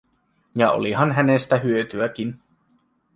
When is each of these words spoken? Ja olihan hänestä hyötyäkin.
Ja 0.55 0.71
olihan 0.73 1.11
hänestä 1.11 1.57
hyötyäkin. 1.57 2.39